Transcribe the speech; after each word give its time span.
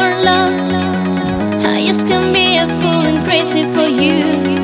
your 0.00 0.24
love. 0.24 0.52
I 1.64 1.84
just 1.86 2.06
can 2.06 2.32
be 2.32 2.56
a 2.58 2.66
fool 2.78 3.06
and 3.06 3.24
crazy 3.24 3.64
for 3.72 3.86
you. 3.86 4.55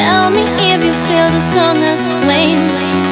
Tell 0.00 0.30
me 0.30 0.40
if 0.72 0.82
you 0.82 0.94
feel 1.08 1.28
the 1.30 1.38
song 1.38 1.76
as 1.84 2.10
flames. 2.22 3.09